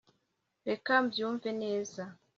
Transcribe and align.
Reka 0.69 0.93
mbyumve 1.05 1.49
neza 1.61 2.03